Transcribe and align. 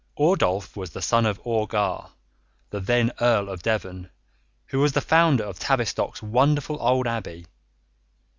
Ordulph 0.17 0.75
was 0.75 0.89
the 0.89 1.01
son 1.03 1.27
of 1.27 1.39
Orgar, 1.43 2.07
the 2.71 2.79
then 2.79 3.11
Earl 3.21 3.49
of 3.49 3.61
Devon, 3.61 4.09
who 4.65 4.79
was 4.79 4.93
the 4.93 4.99
founder 4.99 5.43
of 5.43 5.59
Tavistock's 5.59 6.23
wonderful 6.23 6.81
old 6.81 7.05
abbey. 7.05 7.45